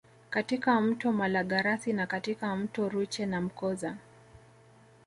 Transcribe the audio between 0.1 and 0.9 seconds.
Katika